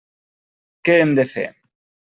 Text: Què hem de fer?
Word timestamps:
Què 0.89 0.97
hem 1.05 1.15
de 1.23 1.29
fer? 1.37 1.47